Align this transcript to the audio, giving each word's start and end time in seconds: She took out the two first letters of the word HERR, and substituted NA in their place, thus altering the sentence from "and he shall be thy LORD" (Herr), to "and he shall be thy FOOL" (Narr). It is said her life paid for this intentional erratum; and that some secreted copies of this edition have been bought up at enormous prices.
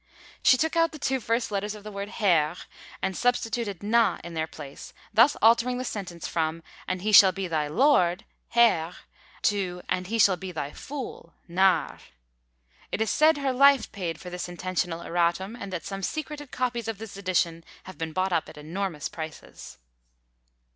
She 0.41 0.57
took 0.57 0.75
out 0.75 0.93
the 0.93 0.97
two 0.97 1.19
first 1.19 1.51
letters 1.51 1.75
of 1.75 1.83
the 1.83 1.91
word 1.91 2.09
HERR, 2.09 2.55
and 3.03 3.15
substituted 3.15 3.83
NA 3.83 4.17
in 4.23 4.33
their 4.33 4.47
place, 4.47 4.93
thus 5.13 5.35
altering 5.43 5.77
the 5.77 5.85
sentence 5.85 6.27
from 6.27 6.63
"and 6.87 7.03
he 7.03 7.11
shall 7.11 7.31
be 7.31 7.47
thy 7.47 7.67
LORD" 7.67 8.25
(Herr), 8.49 8.95
to 9.43 9.83
"and 9.87 10.07
he 10.07 10.17
shall 10.17 10.37
be 10.37 10.51
thy 10.51 10.71
FOOL" 10.73 11.35
(Narr). 11.47 11.99
It 12.91 12.99
is 12.99 13.11
said 13.11 13.37
her 13.37 13.53
life 13.53 13.91
paid 13.91 14.19
for 14.19 14.31
this 14.31 14.49
intentional 14.49 15.01
erratum; 15.03 15.55
and 15.55 15.71
that 15.71 15.85
some 15.85 16.01
secreted 16.01 16.49
copies 16.49 16.87
of 16.87 16.97
this 16.97 17.15
edition 17.15 17.63
have 17.83 17.99
been 17.99 18.11
bought 18.11 18.33
up 18.33 18.49
at 18.49 18.57
enormous 18.57 19.07
prices. 19.07 19.77